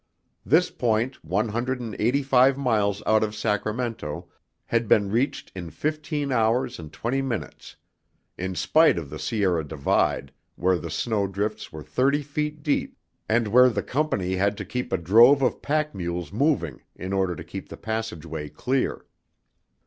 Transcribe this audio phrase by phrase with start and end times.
[0.43, 4.27] This point, one hundred and eighty five miles out of Sacramento
[4.65, 7.75] had been reached in fifteen hours and twenty minutes,
[8.35, 12.97] in spite of the Sierra Divide where the snow drifts were thirty feet deep
[13.29, 17.35] and where the Company had to keep a drove of pack mules moving in order
[17.35, 19.05] to keep the passageway clear.